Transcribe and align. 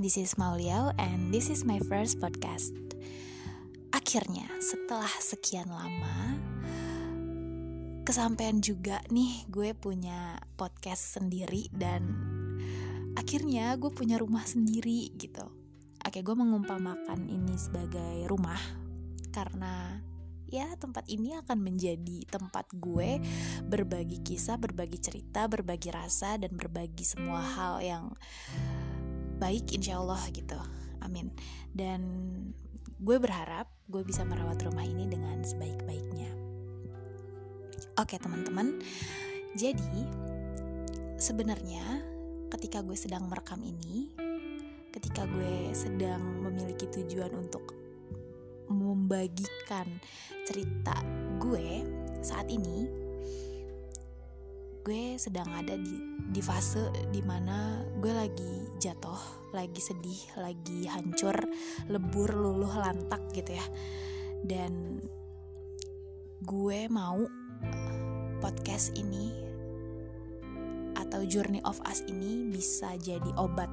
This 0.00 0.16
is 0.16 0.40
Mauliao 0.40 0.96
and 0.96 1.28
this 1.28 1.52
is 1.52 1.68
my 1.68 1.76
first 1.84 2.24
podcast. 2.24 2.72
Akhirnya, 3.92 4.48
setelah 4.56 5.12
sekian 5.20 5.68
lama, 5.68 6.40
kesampaian 8.08 8.64
juga 8.64 9.04
nih 9.12 9.44
gue 9.52 9.76
punya 9.76 10.40
podcast 10.56 11.20
sendiri 11.20 11.68
dan 11.76 12.16
akhirnya 13.12 13.76
gue 13.76 13.92
punya 13.92 14.16
rumah 14.16 14.40
sendiri 14.48 15.12
gitu. 15.20 15.44
Oke, 16.00 16.24
gue 16.24 16.32
mengumpamakan 16.32 17.28
ini 17.28 17.60
sebagai 17.60 18.24
rumah 18.24 18.56
karena 19.36 20.00
ya 20.48 20.80
tempat 20.80 21.12
ini 21.12 21.36
akan 21.44 21.60
menjadi 21.60 22.24
tempat 22.24 22.72
gue 22.72 23.20
berbagi 23.68 24.24
kisah, 24.24 24.56
berbagi 24.56 24.96
cerita, 24.96 25.44
berbagi 25.44 25.92
rasa 25.92 26.40
dan 26.40 26.56
berbagi 26.56 27.04
semua 27.04 27.44
hal 27.44 27.84
yang 27.84 28.16
baik 29.40 29.72
insya 29.72 29.96
Allah 29.96 30.20
gitu. 30.30 30.60
Amin. 31.00 31.32
Dan 31.72 32.00
gue 33.00 33.16
berharap 33.16 33.72
gue 33.88 34.04
bisa 34.04 34.22
merawat 34.28 34.60
rumah 34.60 34.84
ini 34.84 35.08
dengan 35.08 35.40
sebaik-baiknya. 35.40 36.28
Oke 37.96 38.20
teman-teman, 38.20 38.80
jadi 39.56 40.04
sebenarnya 41.16 41.84
ketika 42.52 42.84
gue 42.84 42.96
sedang 42.96 43.28
merekam 43.28 43.60
ini, 43.60 44.12
ketika 44.92 45.24
gue 45.24 45.72
sedang 45.72 46.20
memiliki 46.44 46.86
tujuan 46.88 47.32
untuk 47.34 47.76
membagikan 48.70 49.88
cerita 50.46 51.02
gue 51.42 51.82
saat 52.22 52.46
ini 52.46 52.99
gue 54.80 55.20
sedang 55.20 55.48
ada 55.52 55.76
di 55.76 55.96
di 56.30 56.40
fase 56.40 56.88
di 57.10 57.20
mana 57.20 57.84
gue 57.98 58.12
lagi 58.14 58.52
jatuh, 58.80 59.50
lagi 59.52 59.82
sedih, 59.82 60.40
lagi 60.40 60.86
hancur, 60.86 61.36
lebur, 61.90 62.32
luluh, 62.32 62.70
lantak 62.70 63.20
gitu 63.34 63.52
ya. 63.52 63.66
Dan 64.40 65.02
gue 66.40 66.80
mau 66.88 67.20
podcast 68.40 68.96
ini 68.96 69.28
atau 70.96 71.26
Journey 71.28 71.60
of 71.68 71.76
Us 71.84 72.00
ini 72.08 72.48
bisa 72.48 72.96
jadi 72.96 73.28
obat 73.36 73.68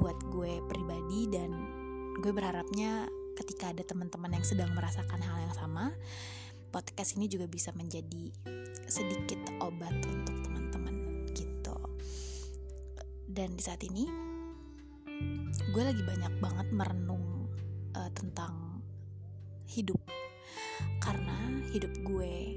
buat 0.00 0.16
gue 0.32 0.62
pribadi 0.70 1.28
dan 1.28 1.52
gue 2.24 2.32
berharapnya 2.32 3.10
ketika 3.36 3.72
ada 3.72 3.84
teman-teman 3.84 4.32
yang 4.32 4.46
sedang 4.46 4.70
merasakan 4.72 5.20
hal 5.20 5.36
yang 5.44 5.54
sama, 5.56 5.92
podcast 6.72 7.20
ini 7.20 7.28
juga 7.28 7.44
bisa 7.44 7.68
menjadi 7.76 8.32
sedikit 8.88 9.44
obat 9.60 9.92
untuk 10.08 10.40
teman-teman 10.40 11.28
gitu. 11.36 11.76
Dan 13.28 13.60
di 13.60 13.62
saat 13.62 13.84
ini, 13.84 14.08
gue 15.68 15.82
lagi 15.84 16.00
banyak 16.00 16.32
banget 16.40 16.68
merenung 16.72 17.52
uh, 17.92 18.08
tentang 18.16 18.80
hidup, 19.68 20.00
karena 21.04 21.36
hidup 21.76 21.92
gue 22.08 22.56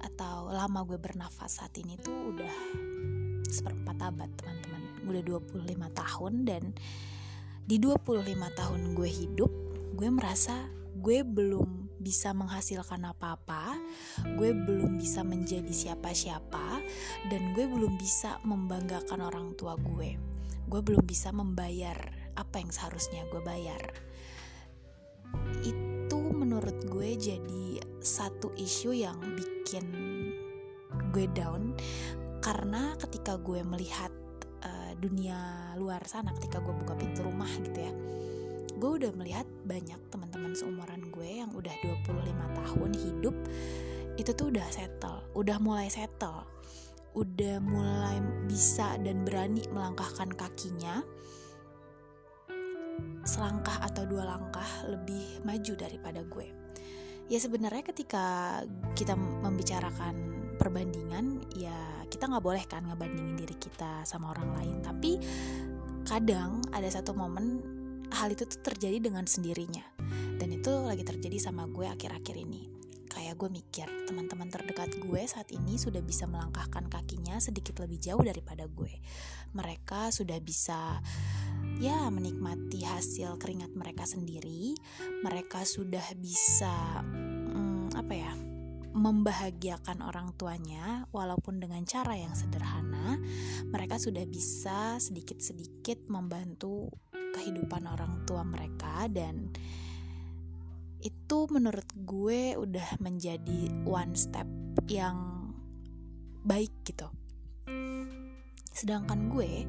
atau 0.00 0.48
lama 0.54 0.86
gue 0.86 0.96
bernafas 0.96 1.60
saat 1.60 1.74
ini 1.76 1.98
tuh 2.00 2.32
udah 2.32 2.54
seperempat 3.50 3.98
abad 4.00 4.30
teman-teman 4.38 4.82
udah 5.04 5.22
25 5.44 5.66
tahun 5.92 6.32
dan 6.46 6.62
di 7.66 7.76
25 7.78 8.26
tahun 8.34 8.80
gue 8.96 9.10
hidup 9.10 9.52
gue 9.94 10.08
merasa 10.08 10.56
gue 10.98 11.22
belum 11.22 11.69
bisa 12.00 12.32
menghasilkan 12.32 13.04
apa-apa, 13.12 13.76
gue 14.40 14.56
belum 14.56 14.96
bisa 14.96 15.20
menjadi 15.20 15.68
siapa-siapa, 15.68 16.80
dan 17.28 17.42
gue 17.52 17.68
belum 17.68 18.00
bisa 18.00 18.40
membanggakan 18.48 19.20
orang 19.20 19.52
tua 19.54 19.76
gue. 19.76 20.16
Gue 20.66 20.80
belum 20.80 21.04
bisa 21.04 21.28
membayar 21.30 21.96
apa 22.40 22.56
yang 22.56 22.72
seharusnya 22.72 23.28
gue 23.28 23.44
bayar. 23.44 23.82
Itu 25.60 26.32
menurut 26.32 26.88
gue 26.88 27.20
jadi 27.20 27.84
satu 28.00 28.56
isu 28.56 28.96
yang 28.96 29.20
bikin 29.36 29.86
gue 31.12 31.26
down 31.36 31.76
karena 32.40 32.96
ketika 32.96 33.36
gue 33.36 33.60
melihat 33.60 34.10
uh, 34.64 34.92
dunia 34.96 35.74
luar 35.76 36.00
sana, 36.08 36.32
ketika 36.40 36.58
gue 36.64 36.72
buka 36.72 36.96
pintu 36.96 37.22
rumah 37.22 37.50
gitu 37.60 37.78
ya 37.78 37.92
gue 38.80 38.90
udah 38.96 39.12
melihat 39.12 39.44
banyak 39.70 40.00
teman-teman 40.10 40.58
seumuran 40.58 41.14
gue 41.14 41.46
yang 41.46 41.54
udah 41.54 41.70
25 41.86 42.58
tahun 42.58 42.90
hidup 42.98 43.36
itu 44.18 44.30
tuh 44.34 44.50
udah 44.50 44.66
settle, 44.74 45.22
udah 45.38 45.62
mulai 45.62 45.86
settle, 45.86 46.42
udah 47.14 47.62
mulai 47.62 48.18
bisa 48.50 48.98
dan 48.98 49.22
berani 49.22 49.62
melangkahkan 49.70 50.34
kakinya 50.34 51.06
selangkah 53.22 53.78
atau 53.86 54.08
dua 54.10 54.26
langkah 54.26 54.66
lebih 54.90 55.44
maju 55.46 55.72
daripada 55.78 56.26
gue. 56.26 56.50
Ya 57.30 57.38
sebenarnya 57.38 57.86
ketika 57.86 58.58
kita 58.98 59.14
membicarakan 59.14 60.18
perbandingan, 60.58 61.46
ya 61.54 62.02
kita 62.10 62.26
nggak 62.26 62.42
boleh 62.42 62.64
kan 62.66 62.82
ngebandingin 62.90 63.38
diri 63.38 63.54
kita 63.54 64.02
sama 64.02 64.34
orang 64.34 64.50
lain. 64.58 64.76
Tapi 64.82 65.12
kadang 66.02 66.58
ada 66.74 66.90
satu 66.90 67.14
momen 67.14 67.79
hal 68.14 68.34
itu 68.34 68.46
tuh 68.46 68.60
terjadi 68.62 68.98
dengan 68.98 69.24
sendirinya. 69.26 69.84
Dan 70.40 70.56
itu 70.56 70.72
lagi 70.72 71.04
terjadi 71.04 71.36
sama 71.38 71.68
gue 71.68 71.86
akhir-akhir 71.86 72.36
ini. 72.36 72.70
Kayak 73.10 73.42
gue 73.42 73.50
mikir 73.50 73.88
teman-teman 74.06 74.48
terdekat 74.54 74.94
gue 75.02 75.22
saat 75.26 75.50
ini 75.50 75.74
sudah 75.74 75.98
bisa 75.98 76.30
melangkahkan 76.30 76.86
kakinya 76.86 77.42
sedikit 77.42 77.82
lebih 77.82 77.98
jauh 77.98 78.22
daripada 78.22 78.70
gue. 78.70 79.02
Mereka 79.50 80.14
sudah 80.14 80.38
bisa 80.38 81.02
ya 81.82 82.06
menikmati 82.06 82.86
hasil 82.86 83.34
keringat 83.42 83.74
mereka 83.74 84.06
sendiri. 84.06 84.78
Mereka 85.26 85.66
sudah 85.66 86.06
bisa 86.16 87.02
hmm, 87.02 87.98
apa 87.98 88.14
ya 88.14 88.32
membahagiakan 88.90 90.02
orang 90.02 90.34
tuanya 90.34 91.06
walaupun 91.14 91.58
dengan 91.58 91.82
cara 91.86 92.14
yang 92.14 92.34
sederhana. 92.38 93.18
Mereka 93.70 93.98
sudah 93.98 94.22
bisa 94.26 95.02
sedikit-sedikit 95.02 96.06
membantu 96.06 96.90
kehidupan 97.34 97.86
orang 97.86 98.22
tua 98.26 98.42
mereka 98.42 99.06
dan 99.10 99.50
itu 101.00 101.38
menurut 101.48 101.88
gue 102.04 102.60
udah 102.60 103.00
menjadi 103.00 103.72
one 103.88 104.12
step 104.12 104.46
yang 104.88 105.48
baik 106.44 106.72
gitu. 106.84 107.08
Sedangkan 108.70 109.32
gue 109.32 109.64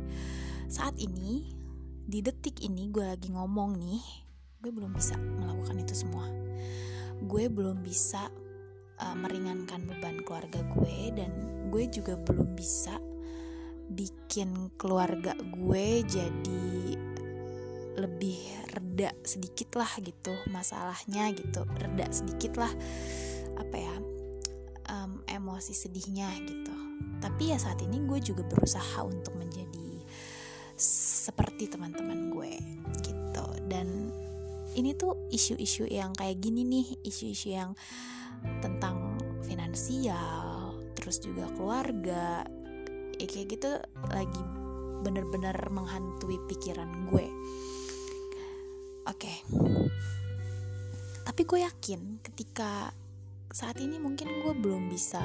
saat 0.67 0.95
ini 0.99 1.51
di 2.07 2.19
detik 2.19 2.59
ini 2.63 2.91
gue 2.91 3.07
lagi 3.07 3.31
ngomong 3.31 3.79
nih, 3.79 4.03
gue 4.59 4.71
belum 4.71 4.91
bisa 4.91 5.15
melakukan 5.15 5.79
itu 5.79 5.95
semua. 5.95 6.27
Gue 7.23 7.47
belum 7.47 7.79
bisa 7.79 8.27
uh, 8.99 9.15
meringankan 9.15 9.87
beban 9.87 10.19
keluarga 10.23 10.59
gue 10.75 10.97
dan 11.15 11.31
gue 11.71 11.87
juga 11.87 12.19
belum 12.19 12.55
bisa 12.55 12.99
bikin 13.91 14.71
keluarga 14.79 15.35
gue 15.35 16.03
jadi 16.07 16.95
lebih 17.97 18.39
reda 18.71 19.11
sedikit 19.25 19.79
lah 19.79 19.91
gitu 19.99 20.31
masalahnya 20.49 21.31
gitu. 21.35 21.67
Reda 21.77 22.07
sedikit 22.11 22.59
lah 22.59 22.71
apa 23.59 23.75
ya 23.77 23.95
um, 24.91 25.21
emosi 25.27 25.73
sedihnya 25.75 26.31
gitu. 26.47 26.73
Tapi 27.21 27.53
ya 27.53 27.57
saat 27.59 27.81
ini 27.85 28.01
gue 28.05 28.19
juga 28.23 28.41
berusaha 28.47 29.03
untuk 29.05 29.37
menjadi 29.37 30.01
seperti 30.81 31.69
teman-teman 31.69 32.33
gue 32.33 32.53
gitu. 33.05 33.45
Dan 33.67 34.09
ini 34.75 34.95
tuh 34.95 35.27
isu-isu 35.29 35.87
yang 35.87 36.15
kayak 36.15 36.39
gini 36.39 36.63
nih 36.63 36.87
isu-isu 37.03 37.51
yang 37.51 37.75
tentang 38.63 39.19
finansial 39.45 40.73
terus 40.97 41.21
juga 41.21 41.49
keluarga 41.53 42.45
ya 43.17 43.27
kayak 43.29 43.47
gitu 43.57 43.71
lagi 44.09 44.43
bener-bener 45.01 45.53
menghantui 45.69 46.37
pikiran 46.49 47.09
gue 47.09 47.27
Oke. 49.09 49.25
Okay. 49.25 49.37
Tapi 51.25 51.41
gue 51.47 51.59
yakin 51.65 52.21
ketika 52.21 52.91
saat 53.51 53.77
ini 53.81 53.97
mungkin 53.97 54.29
gue 54.45 54.53
belum 54.55 54.87
bisa 54.87 55.21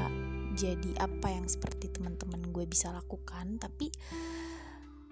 jadi 0.56 0.96
apa 0.98 1.30
yang 1.30 1.46
seperti 1.46 1.92
teman-teman 1.92 2.40
gue 2.50 2.64
bisa 2.64 2.88
lakukan, 2.90 3.60
tapi 3.60 3.92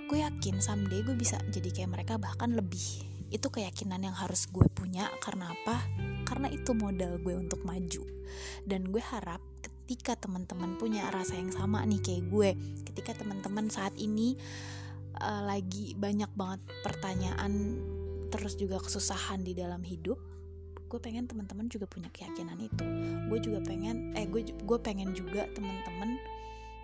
gue 0.08 0.18
yakin 0.20 0.60
someday 0.60 1.04
gue 1.04 1.16
bisa 1.16 1.36
jadi 1.52 1.68
kayak 1.72 1.90
mereka 1.92 2.14
bahkan 2.16 2.56
lebih. 2.56 3.04
Itu 3.28 3.50
keyakinan 3.52 4.00
yang 4.00 4.16
harus 4.16 4.48
gue 4.48 4.64
punya 4.72 5.10
karena 5.20 5.52
apa? 5.52 5.84
Karena 6.24 6.48
itu 6.48 6.72
modal 6.72 7.20
gue 7.20 7.34
untuk 7.36 7.60
maju. 7.68 8.02
Dan 8.64 8.88
gue 8.88 9.02
harap 9.02 9.44
ketika 9.60 10.16
teman-teman 10.16 10.80
punya 10.80 11.12
rasa 11.12 11.36
yang 11.36 11.52
sama 11.52 11.84
nih 11.84 12.00
kayak 12.00 12.24
gue, 12.32 12.50
ketika 12.88 13.12
teman-teman 13.20 13.68
saat 13.68 13.92
ini 14.00 14.40
uh, 15.20 15.42
lagi 15.44 15.92
banyak 15.94 16.30
banget 16.32 16.60
pertanyaan 16.80 17.52
terus 18.44 18.60
juga 18.60 18.76
kesusahan 18.76 19.40
di 19.40 19.56
dalam 19.56 19.80
hidup 19.80 20.20
gue 20.92 21.00
pengen 21.00 21.24
teman-teman 21.24 21.64
juga 21.72 21.88
punya 21.88 22.12
keyakinan 22.12 22.60
itu. 22.60 22.84
Gue 23.32 23.40
juga 23.40 23.64
pengen 23.64 24.12
eh 24.12 24.28
gue 24.28 24.44
gue 24.44 24.78
pengen 24.84 25.16
juga 25.16 25.48
teman-teman 25.56 26.20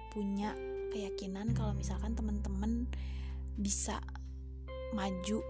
punya 0.09 0.57
keyakinan 0.89 1.53
kalau 1.53 1.77
misalkan 1.77 2.17
teman-teman 2.17 2.89
bisa 3.61 4.01
maju 4.97 5.45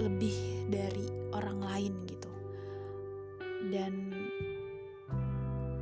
lebih 0.00 0.66
dari 0.72 1.06
orang 1.36 1.60
lain 1.60 1.92
gitu. 2.08 2.32
Dan 3.68 4.16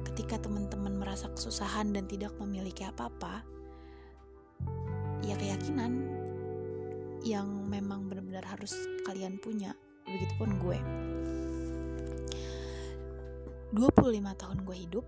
ketika 0.02 0.42
teman-teman 0.42 0.98
merasa 0.98 1.30
kesusahan 1.30 1.94
dan 1.94 2.10
tidak 2.10 2.34
memiliki 2.42 2.82
apa-apa 2.82 3.46
ya 5.22 5.38
keyakinan 5.38 6.26
yang 7.26 7.66
memang 7.66 8.06
benar-benar 8.06 8.46
harus 8.46 8.70
kalian 9.02 9.42
punya 9.42 9.74
begitupun 10.06 10.62
gue. 10.62 10.78
25 13.74 14.40
tahun 14.40 14.58
gue 14.62 14.76
hidup 14.78 15.06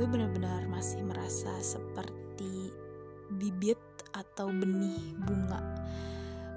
gue 0.00 0.06
benar-benar 0.06 0.64
masih 0.70 1.02
merasa 1.04 1.50
seperti 1.58 2.70
bibit 3.34 3.76
atau 4.14 4.48
benih 4.48 5.12
bunga. 5.26 5.60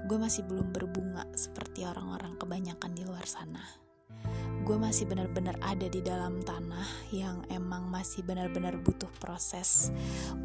Gue 0.06 0.16
masih 0.22 0.46
belum 0.46 0.72
berbunga 0.72 1.26
seperti 1.34 1.84
orang-orang 1.84 2.38
kebanyakan 2.38 2.94
di 2.94 3.04
luar 3.04 3.26
sana. 3.26 3.66
Gue 4.62 4.78
masih 4.78 5.10
benar-benar 5.10 5.58
ada 5.60 5.90
di 5.90 6.06
dalam 6.06 6.38
tanah 6.46 7.10
yang 7.10 7.42
emang 7.50 7.90
masih 7.90 8.22
benar-benar 8.22 8.78
butuh 8.78 9.10
proses 9.18 9.90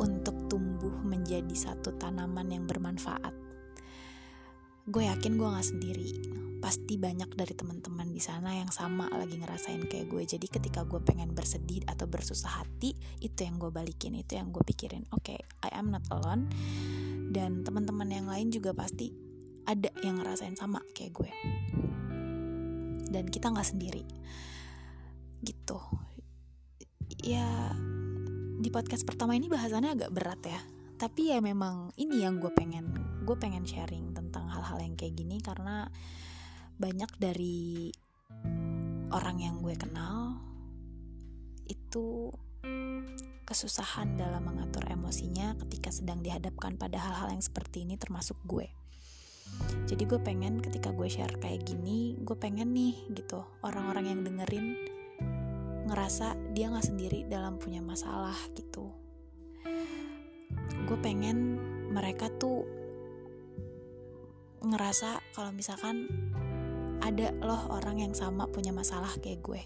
untuk 0.00 0.49
tumbuh 0.49 0.97
menjadi 1.05 1.53
satu 1.53 1.94
tanaman 2.00 2.49
yang 2.49 2.65
bermanfaat 2.65 3.45
gue 4.87 5.03
yakin 5.03 5.35
gue 5.35 5.49
gak 5.50 5.67
sendiri. 5.67 6.09
Pasti 6.62 6.94
banyak 6.94 7.35
dari 7.35 7.55
teman-teman 7.59 8.06
di 8.15 8.23
sana 8.23 8.55
yang 8.55 8.71
sama 8.71 9.11
lagi 9.11 9.35
ngerasain 9.35 9.83
kayak 9.91 10.06
gue. 10.06 10.23
Jadi 10.23 10.47
ketika 10.47 10.87
gue 10.87 11.03
pengen 11.03 11.35
bersedih 11.35 11.83
atau 11.91 12.06
bersusah 12.06 12.62
hati 12.62 12.94
itu 13.19 13.38
yang 13.43 13.59
gue 13.59 13.71
balikin 13.75 14.15
itu 14.15 14.38
yang 14.38 14.55
gue 14.55 14.62
pikirin. 14.62 15.03
Oke 15.11 15.35
okay, 15.35 15.38
I 15.67 15.75
am 15.75 15.91
not 15.91 16.06
alone. 16.15 16.47
Dan 17.35 17.67
teman-teman 17.67 18.06
yang 18.15 18.31
lain 18.31 18.55
juga 18.55 18.71
pasti 18.71 19.11
ada 19.67 19.91
yang 20.06 20.23
ngerasain 20.23 20.55
sama 20.55 20.79
kayak 20.94 21.19
gue. 21.19 21.31
Dan 23.11 23.27
kita 23.27 23.50
nggak 23.50 23.67
sendiri. 23.67 24.06
Gitu. 25.43 25.79
Ya 27.27 27.75
di 28.62 28.71
podcast 28.71 29.03
pertama 29.03 29.35
ini 29.35 29.50
bahasannya 29.50 29.99
agak 29.99 30.15
berat 30.15 30.41
ya. 30.47 30.61
Tapi 30.94 31.35
ya 31.35 31.43
memang 31.43 31.91
ini 31.99 32.23
yang 32.23 32.38
gue 32.38 32.55
pengen. 32.55 32.94
Gue 33.27 33.35
pengen 33.35 33.67
sharing 33.67 34.06
hal-hal 34.66 34.82
yang 34.82 34.98
kayak 34.98 35.14
gini 35.14 35.38
karena 35.38 35.86
banyak 36.74 37.06
dari 37.22 37.94
orang 39.14 39.38
yang 39.38 39.62
gue 39.62 39.78
kenal 39.78 40.42
itu 41.70 42.34
kesusahan 43.46 44.18
dalam 44.18 44.42
mengatur 44.42 44.82
emosinya 44.90 45.54
ketika 45.62 45.94
sedang 45.94 46.18
dihadapkan 46.18 46.74
pada 46.74 46.98
hal-hal 46.98 47.30
yang 47.30 47.44
seperti 47.46 47.86
ini 47.86 47.94
termasuk 47.94 48.34
gue. 48.42 48.66
Jadi 49.86 50.02
gue 50.02 50.18
pengen 50.18 50.58
ketika 50.58 50.90
gue 50.90 51.06
share 51.06 51.38
kayak 51.38 51.62
gini 51.62 52.18
gue 52.18 52.34
pengen 52.34 52.74
nih 52.74 52.98
gitu 53.14 53.46
orang-orang 53.62 54.10
yang 54.10 54.20
dengerin 54.26 54.74
ngerasa 55.86 56.34
dia 56.50 56.66
gak 56.74 56.90
sendiri 56.90 57.22
dalam 57.30 57.54
punya 57.62 57.78
masalah 57.78 58.34
gitu. 58.58 58.90
Gue 60.90 60.98
pengen 60.98 61.62
mereka 61.94 62.26
tuh 62.42 62.66
ngerasa 64.66 65.22
kalau 65.32 65.54
misalkan 65.54 66.10
ada 67.00 67.30
loh 67.44 67.70
orang 67.70 68.02
yang 68.02 68.14
sama 68.16 68.50
punya 68.50 68.74
masalah 68.74 69.10
kayak 69.22 69.42
gue. 69.44 69.62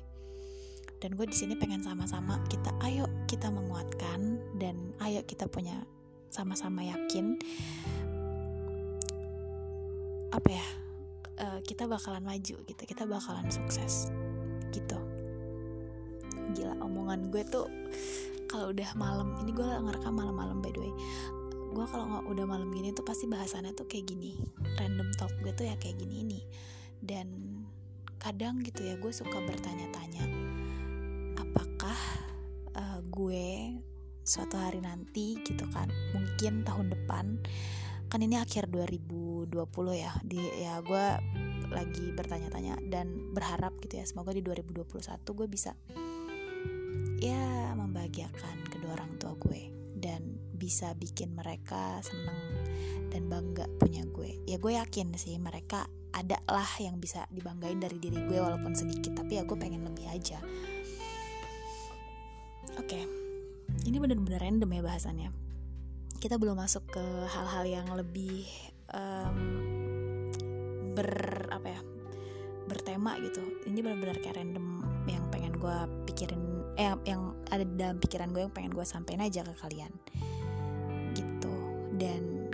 Dan 1.01 1.17
gue 1.17 1.25
di 1.25 1.33
sini 1.33 1.57
pengen 1.57 1.81
sama-sama 1.81 2.37
kita 2.53 2.69
ayo 2.85 3.09
kita 3.25 3.49
menguatkan 3.49 4.37
dan 4.61 4.77
ayo 5.01 5.25
kita 5.25 5.49
punya 5.49 5.81
sama-sama 6.29 6.85
yakin. 6.85 7.41
Apa 10.31 10.49
ya? 10.53 10.67
Uh, 11.41 11.59
kita 11.65 11.89
bakalan 11.89 12.21
maju 12.21 12.57
gitu 12.69 12.83
kita 12.85 13.09
bakalan 13.09 13.49
sukses 13.49 14.13
gitu. 14.77 15.01
Gila 16.53 16.77
omongan 16.85 17.33
gue 17.33 17.41
tuh 17.49 17.65
kalau 18.51 18.75
udah 18.75 18.91
malam 18.99 19.39
ini 19.41 19.55
gue 19.55 19.63
ngerekam 19.63 20.11
malam-malam 20.11 20.59
by 20.59 20.75
the 20.75 20.83
way 20.83 20.93
gue 21.71 21.87
kalau 21.87 22.27
udah 22.27 22.45
malam 22.47 22.71
gini 22.75 22.91
tuh 22.91 23.07
pasti 23.07 23.31
bahasannya 23.31 23.73
tuh 23.73 23.87
kayak 23.87 24.11
gini 24.11 24.37
random 24.77 25.11
talk 25.17 25.31
gue 25.41 25.55
tuh 25.55 25.67
ya 25.67 25.75
kayak 25.79 25.99
gini 25.99 26.27
ini. 26.27 26.41
Dan 27.01 27.29
kadang 28.21 28.61
gitu 28.61 28.85
ya 28.85 29.01
gue 29.01 29.09
suka 29.09 29.41
bertanya-tanya 29.41 30.25
apakah 31.41 31.99
uh, 32.77 33.01
gue 33.09 33.81
suatu 34.21 34.61
hari 34.61 34.85
nanti 34.85 35.41
gitu 35.41 35.65
kan 35.73 35.89
mungkin 36.13 36.61
tahun 36.61 36.93
depan 36.93 37.41
kan 38.13 38.21
ini 38.21 38.37
akhir 38.37 38.69
2020 38.69 39.57
ya 39.97 40.13
di 40.21 40.37
ya 40.61 40.85
gue 40.85 41.07
lagi 41.73 42.13
bertanya-tanya 42.13 42.77
dan 42.93 43.33
berharap 43.33 43.73
gitu 43.81 43.97
ya 43.97 44.05
semoga 44.05 44.37
di 44.37 44.45
2021 44.45 44.85
gue 45.25 45.47
bisa 45.49 45.73
ya 47.21 47.77
membahagiakan 47.77 48.65
kedua 48.73 48.97
orang 48.97 49.13
tua 49.21 49.37
gue. 49.37 49.69
Dan 50.01 50.40
bisa 50.61 50.93
bikin 50.93 51.33
mereka 51.33 52.05
seneng 52.05 52.37
dan 53.09 53.33
bangga 53.33 53.65
punya 53.81 54.05
gue. 54.05 54.37
Ya 54.45 54.61
gue 54.61 54.77
yakin 54.77 55.17
sih 55.17 55.41
mereka 55.41 55.89
ada 56.13 56.37
lah 56.45 56.69
yang 56.77 57.01
bisa 57.01 57.25
dibanggain 57.33 57.81
dari 57.81 57.97
diri 57.97 58.21
gue 58.29 58.37
walaupun 58.37 58.77
sedikit 58.77 59.17
tapi 59.17 59.41
ya 59.41 59.49
gue 59.49 59.57
pengen 59.57 59.89
lebih 59.89 60.05
aja. 60.13 60.37
Oke 62.77 63.01
okay. 63.01 63.05
ini 63.89 63.97
bener-bener 63.97 64.39
random 64.39 64.71
ya 64.71 64.83
bahasannya. 64.85 65.31
Kita 66.21 66.37
belum 66.37 66.61
masuk 66.61 66.85
ke 66.93 67.05
hal-hal 67.33 67.65
yang 67.65 67.89
lebih 67.97 68.45
um, 68.93 69.39
ber 70.93 71.11
apa 71.49 71.69
ya 71.73 71.81
bertema 72.69 73.17
gitu. 73.25 73.41
Ini 73.65 73.81
benar-benar 73.81 74.21
kayak 74.21 74.37
random 74.37 74.85
yang 75.09 75.25
pengen 75.33 75.57
gue 75.57 75.77
pikirin 76.13 76.43
eh 76.79 76.95
yang 77.09 77.35
ada 77.51 77.67
dalam 77.67 77.99
pikiran 77.99 78.31
gue 78.31 78.47
yang 78.47 78.55
pengen 78.55 78.73
gue 78.73 78.87
sampein 78.87 79.19
aja 79.19 79.43
ke 79.43 79.53
kalian 79.59 79.91
dan 82.01 82.49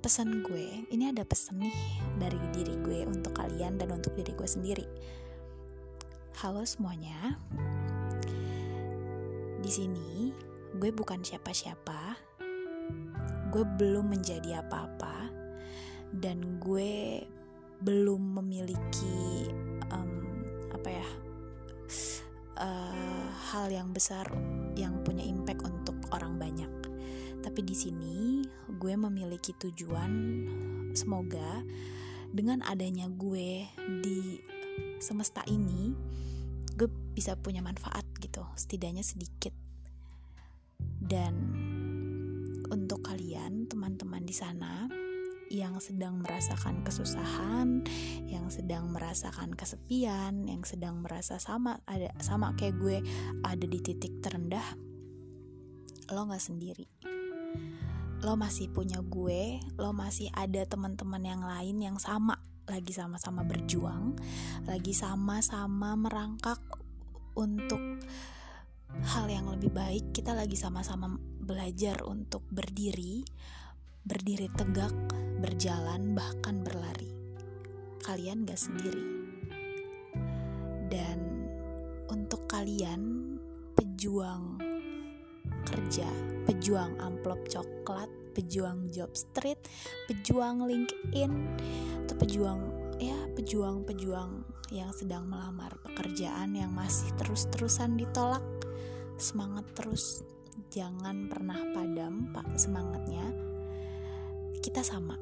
pesan 0.00 0.40
gue, 0.40 0.88
ini 0.88 1.12
ada 1.12 1.20
pesan 1.20 1.60
nih 1.60 1.76
dari 2.16 2.40
diri 2.56 2.72
gue 2.80 3.04
untuk 3.04 3.36
kalian 3.36 3.76
dan 3.76 3.92
untuk 3.92 4.16
diri 4.16 4.32
gue 4.32 4.48
sendiri. 4.48 4.86
Halo 6.40 6.64
semuanya. 6.64 7.36
Di 9.60 9.68
sini 9.68 10.32
gue 10.80 10.88
bukan 10.88 11.20
siapa-siapa. 11.20 12.16
Gue 13.52 13.64
belum 13.76 14.08
menjadi 14.08 14.64
apa-apa 14.64 15.28
dan 16.16 16.56
gue 16.56 17.20
belum 17.84 18.40
memiliki 18.40 19.52
um, 19.92 20.12
apa 20.72 20.88
ya 20.88 21.08
uh, 22.56 23.24
hal 23.52 23.68
yang 23.68 23.92
besar 23.92 24.24
yang 24.76 24.96
punya 25.04 25.24
impact 25.24 25.64
untuk 25.64 25.96
orang 26.12 26.40
banyak 26.40 26.79
tapi 27.40 27.64
di 27.64 27.72
sini 27.72 28.44
gue 28.68 28.94
memiliki 28.94 29.56
tujuan 29.56 30.12
semoga 30.92 31.64
dengan 32.30 32.62
adanya 32.62 33.10
gue 33.10 33.66
di 34.04 34.38
semesta 35.02 35.42
ini 35.50 35.96
gue 36.78 36.88
bisa 37.12 37.34
punya 37.36 37.60
manfaat 37.60 38.06
gitu 38.22 38.40
setidaknya 38.56 39.04
sedikit. 39.04 39.52
Dan 41.00 41.34
untuk 42.70 43.02
kalian 43.04 43.66
teman-teman 43.66 44.22
di 44.22 44.32
sana 44.32 44.86
yang 45.50 45.82
sedang 45.82 46.22
merasakan 46.22 46.86
kesusahan, 46.86 47.82
yang 48.30 48.46
sedang 48.48 48.94
merasakan 48.94 49.50
kesepian, 49.58 50.46
yang 50.46 50.62
sedang 50.62 51.02
merasa 51.02 51.42
sama 51.42 51.82
ada 51.90 52.14
sama 52.22 52.54
kayak 52.54 52.78
gue 52.78 53.02
ada 53.42 53.66
di 53.66 53.78
titik 53.82 54.22
terendah, 54.22 54.64
lo 56.14 56.30
nggak 56.30 56.40
sendiri 56.40 56.86
lo 58.20 58.36
masih 58.36 58.68
punya 58.68 59.00
gue, 59.00 59.60
lo 59.80 59.96
masih 59.96 60.28
ada 60.36 60.64
teman-teman 60.68 61.24
yang 61.24 61.40
lain 61.40 61.80
yang 61.80 61.96
sama 61.96 62.36
lagi 62.68 62.94
sama-sama 62.94 63.42
berjuang, 63.42 64.14
lagi 64.68 64.94
sama-sama 64.94 65.98
merangkak 65.98 66.60
untuk 67.34 67.80
hal 69.02 69.26
yang 69.26 69.50
lebih 69.50 69.74
baik. 69.74 70.14
Kita 70.14 70.36
lagi 70.36 70.54
sama-sama 70.54 71.16
belajar 71.18 72.06
untuk 72.06 72.46
berdiri, 72.46 73.26
berdiri 74.06 74.46
tegak, 74.54 74.94
berjalan, 75.42 76.14
bahkan 76.14 76.62
berlari. 76.62 77.10
Kalian 78.00 78.48
gak 78.48 78.60
sendiri, 78.60 79.06
dan 80.88 81.18
untuk 82.08 82.46
kalian 82.50 83.36
pejuang 83.76 84.58
kerja, 85.68 86.08
pejuang 86.60 86.92
amplop 87.00 87.40
coklat, 87.48 88.12
pejuang 88.36 88.92
job 88.92 89.08
street, 89.16 89.56
pejuang 90.04 90.68
LinkedIn, 90.68 91.32
atau 92.04 92.14
pejuang 92.20 92.60
ya 93.00 93.16
pejuang-pejuang 93.32 94.44
yang 94.68 94.92
sedang 94.92 95.24
melamar 95.24 95.72
pekerjaan 95.80 96.52
yang 96.52 96.68
masih 96.76 97.08
terus-terusan 97.16 97.96
ditolak. 97.96 98.44
Semangat 99.16 99.72
terus, 99.72 100.20
jangan 100.68 101.32
pernah 101.32 101.64
padam 101.72 102.28
pak 102.28 102.44
semangatnya. 102.60 103.24
kita 104.60 104.84
sama 104.84 105.16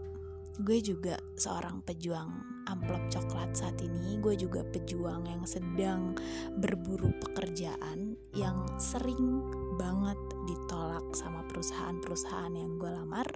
gue 0.58 0.78
juga 0.82 1.14
seorang 1.38 1.86
pejuang 1.86 2.30
amplop 2.66 3.00
coklat 3.08 3.54
saat 3.54 3.78
ini. 3.78 4.18
Gue 4.18 4.34
juga 4.34 4.66
pejuang 4.66 5.24
yang 5.30 5.42
sedang 5.46 6.18
berburu 6.58 7.14
pekerjaan 7.22 8.18
yang 8.34 8.66
sering 8.76 9.42
banget 9.78 10.18
ditolak 10.50 11.06
sama 11.14 11.46
perusahaan-perusahaan 11.46 12.54
yang 12.54 12.76
gue 12.76 12.90
lamar. 12.90 13.28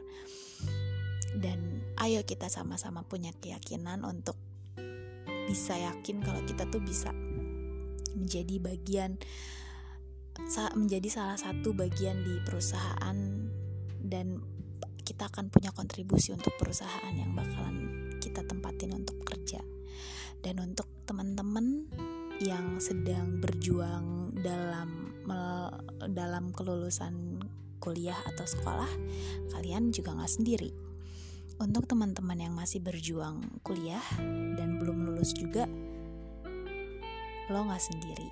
Dan 1.32 1.80
ayo 2.02 2.26
kita 2.26 2.50
sama-sama 2.50 3.06
punya 3.06 3.32
keyakinan 3.38 4.04
untuk 4.04 4.36
bisa 5.46 5.74
yakin 5.78 6.22
kalau 6.22 6.42
kita 6.44 6.68
tuh 6.70 6.82
bisa 6.82 7.10
menjadi 8.12 8.56
bagian 8.62 9.18
menjadi 10.76 11.08
salah 11.12 11.36
satu 11.36 11.76
bagian 11.76 12.24
di 12.24 12.40
perusahaan 12.44 13.16
dan 14.00 14.40
kita 15.12 15.28
akan 15.28 15.52
punya 15.52 15.68
kontribusi 15.76 16.32
untuk 16.32 16.56
perusahaan 16.56 17.12
yang 17.12 17.36
bakalan 17.36 18.08
kita 18.16 18.40
tempatin 18.48 18.96
untuk 18.96 19.20
kerja. 19.28 19.60
Dan 20.40 20.56
untuk 20.64 20.88
teman-teman 21.04 21.84
yang 22.40 22.80
sedang 22.80 23.36
berjuang 23.36 24.32
dalam 24.40 25.12
dalam 26.16 26.48
kelulusan 26.56 27.44
kuliah 27.76 28.16
atau 28.24 28.48
sekolah 28.48 28.88
kalian 29.52 29.92
juga 29.92 30.16
nggak 30.16 30.32
sendiri. 30.32 30.72
Untuk 31.60 31.84
teman-teman 31.84 32.48
yang 32.48 32.56
masih 32.56 32.80
berjuang 32.80 33.60
kuliah 33.60 34.02
dan 34.56 34.80
belum 34.80 35.12
lulus 35.12 35.36
juga 35.36 35.68
lo 37.52 37.68
nggak 37.68 37.84
sendiri. 37.84 38.28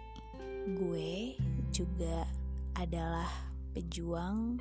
Gue 0.80 1.36
juga 1.76 2.24
adalah 2.72 3.28
pejuang 3.76 4.56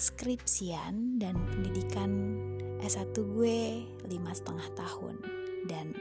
skripsian 0.00 1.20
dan 1.20 1.36
pendidikan 1.52 2.40
S1 2.80 3.12
gue 3.12 3.84
lima 4.08 4.32
setengah 4.32 4.64
tahun. 4.72 5.20
Dan 5.68 5.92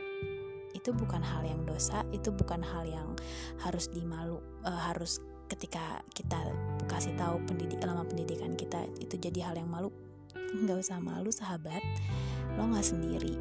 itu 0.71 0.95
bukan 0.95 1.19
hal 1.19 1.43
yang 1.43 1.67
dosa 1.67 2.07
itu 2.15 2.31
bukan 2.31 2.63
hal 2.63 2.87
yang 2.87 3.11
harus 3.59 3.91
dimalu 3.91 4.39
uh, 4.63 4.79
harus 4.87 5.19
ketika 5.51 5.99
kita 6.15 6.39
kasih 6.87 7.11
tahu 7.19 7.41
pendidik 7.43 7.83
lama 7.83 8.07
pendidikan 8.07 8.55
kita 8.55 8.85
itu 9.01 9.17
jadi 9.19 9.51
hal 9.51 9.59
yang 9.59 9.67
malu 9.67 9.91
nggak 10.55 10.79
usah 10.79 11.03
malu 11.03 11.29
sahabat. 11.35 11.83
Lo 12.55 12.71
nggak 12.71 12.87
sendiri. 12.87 13.35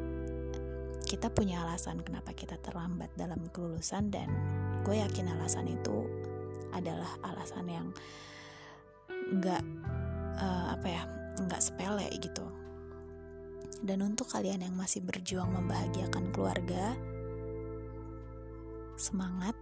Kita 1.07 1.31
punya 1.31 1.63
alasan 1.65 2.03
kenapa 2.03 2.35
kita 2.35 2.59
terlambat 2.61 3.09
dalam 3.15 3.47
kelulusan 3.49 4.11
dan 4.13 4.29
gue 4.83 4.99
yakin 4.99 5.31
alasan 5.39 5.65
itu 5.71 6.05
adalah 6.69 7.09
alasan 7.25 7.65
yang 7.65 7.87
nggak 9.09 9.63
uh, 10.39 10.73
apa 10.73 10.87
ya 10.87 11.03
nggak 11.43 11.61
sepele 11.61 12.07
gitu. 12.17 12.47
Dan 13.79 14.03
untuk 14.03 14.27
kalian 14.27 14.63
yang 14.63 14.75
masih 14.75 14.99
berjuang 14.99 15.55
membahagiakan 15.55 16.35
keluarga 16.35 16.99
semangat 18.99 19.55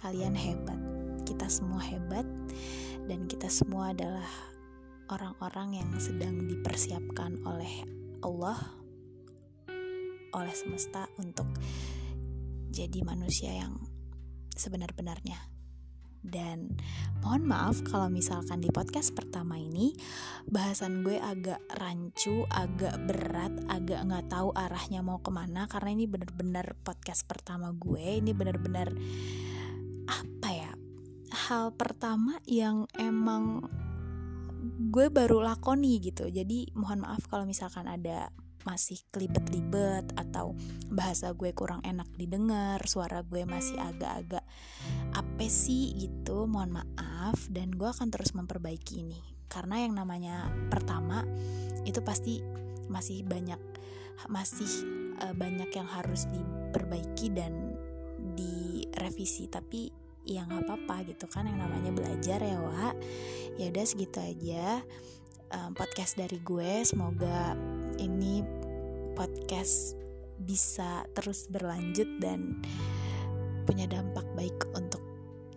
kalian 0.00 0.36
hebat. 0.36 0.76
Kita 1.24 1.48
semua 1.48 1.80
hebat 1.80 2.28
dan 3.08 3.24
kita 3.24 3.48
semua 3.48 3.96
adalah 3.96 4.28
orang-orang 5.08 5.80
yang 5.80 5.90
sedang 5.96 6.44
dipersiapkan 6.44 7.40
oleh 7.48 7.84
Allah 8.20 8.60
oleh 10.30 10.54
semesta 10.54 11.10
untuk 11.18 11.48
jadi 12.70 13.02
manusia 13.02 13.50
yang 13.50 13.74
sebenar-benarnya 14.54 15.59
dan 16.20 16.76
mohon 17.24 17.48
maaf 17.48 17.80
kalau 17.84 18.12
misalkan 18.12 18.60
di 18.60 18.68
podcast 18.68 19.16
pertama 19.16 19.56
ini 19.56 19.96
bahasan 20.48 21.00
gue 21.00 21.16
agak 21.16 21.60
rancu, 21.80 22.44
agak 22.52 22.96
berat, 23.08 23.52
agak 23.72 24.04
nggak 24.04 24.28
tahu 24.28 24.52
arahnya 24.52 25.00
mau 25.00 25.20
ke 25.24 25.32
mana 25.32 25.64
karena 25.68 25.96
ini 25.96 26.04
bener-bener 26.04 26.76
podcast 26.84 27.24
pertama 27.24 27.72
gue. 27.72 28.20
Ini 28.20 28.36
bener-bener 28.36 28.92
apa 30.08 30.48
ya? 30.52 30.72
Hal 31.30 31.72
pertama 31.72 32.36
yang 32.44 32.84
emang 32.98 33.64
gue 34.92 35.08
baru 35.08 35.40
lakoni 35.40 36.00
gitu. 36.04 36.28
Jadi 36.28 36.68
mohon 36.76 37.04
maaf 37.04 37.24
kalau 37.28 37.48
misalkan 37.48 37.88
ada 37.88 38.28
masih 38.60 39.00
kelibet-libet 39.08 40.04
atau 40.20 40.52
bahasa 40.92 41.32
gue 41.32 41.52
kurang 41.56 41.80
enak 41.80 42.08
didengar, 42.16 42.84
suara 42.84 43.24
gue 43.24 43.48
masih 43.48 43.80
agak-agak 43.80 44.44
apa 45.14 45.46
sih 45.50 45.96
gitu, 45.98 46.46
mohon 46.46 46.82
maaf 46.82 47.38
dan 47.50 47.74
gue 47.74 47.88
akan 47.88 48.08
terus 48.12 48.32
memperbaiki 48.36 49.02
ini. 49.02 49.20
Karena 49.50 49.82
yang 49.82 49.98
namanya 49.98 50.46
pertama 50.70 51.26
itu 51.82 51.98
pasti 52.04 52.38
masih 52.86 53.26
banyak 53.26 53.58
masih 54.28 54.68
uh, 55.24 55.34
banyak 55.34 55.72
yang 55.72 55.88
harus 55.88 56.28
diperbaiki 56.30 57.34
dan 57.34 57.74
direvisi. 58.36 59.50
Tapi 59.50 59.90
ya 60.28 60.46
nggak 60.46 60.68
apa-apa 60.68 61.08
gitu 61.10 61.26
kan 61.26 61.48
yang 61.48 61.58
namanya 61.58 61.90
belajar 61.96 62.44
ya 62.44 62.60
Wak 62.60 62.94
ya 63.56 63.72
udah 63.72 63.84
segitu 63.88 64.20
aja 64.20 64.84
um, 65.54 65.74
podcast 65.74 66.14
dari 66.16 66.38
gue. 66.40 66.86
Semoga 66.86 67.56
ini 67.98 68.44
podcast 69.18 69.98
bisa 70.40 71.04
terus 71.12 71.44
berlanjut 71.52 72.08
dan 72.22 72.64
punya 73.66 73.86
dampak 73.90 74.24
baik 74.36 74.56
untuk 74.76 75.02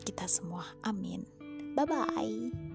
kita 0.03 0.27
semua. 0.27 0.67
Amin. 0.83 1.23
Bye 1.73 1.87
bye. 1.87 2.72